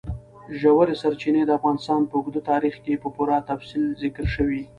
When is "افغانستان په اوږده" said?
1.59-2.41